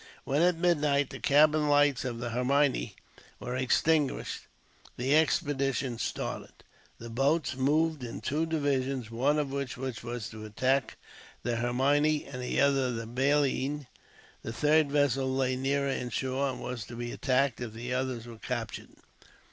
When, 0.23 0.41
at 0.41 0.57
midnight, 0.57 1.11
the 1.11 1.19
cabin 1.19 1.69
lights 1.69 2.03
of 2.05 2.17
the 2.17 2.31
Hermione 2.31 2.95
were 3.39 3.55
extinguished, 3.55 4.47
the 4.97 5.15
expedition 5.15 5.99
started. 5.99 6.63
The 6.97 7.11
boats 7.11 7.55
moved 7.55 8.03
in 8.03 8.19
two 8.19 8.47
divisions, 8.47 9.11
one 9.11 9.37
of 9.37 9.51
which 9.51 9.77
was 9.77 10.27
to 10.29 10.43
attack 10.43 10.97
the 11.43 11.57
Hermione, 11.57 12.27
the 12.33 12.59
other 12.59 12.91
the 12.91 13.05
Baleine. 13.05 13.85
The 14.41 14.51
third 14.51 14.89
vessel 14.91 15.31
lay 15.31 15.55
nearer 15.55 15.91
in 15.91 16.09
shore, 16.09 16.49
and 16.49 16.59
was 16.59 16.83
to 16.85 16.95
be 16.95 17.11
attacked 17.11 17.61
if 17.61 17.73
the 17.73 17.93
others 17.93 18.25
were 18.25 18.39
captured. 18.39 18.89